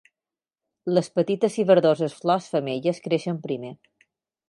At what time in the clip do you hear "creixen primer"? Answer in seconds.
3.09-3.75